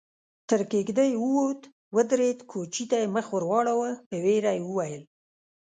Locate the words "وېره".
4.23-4.51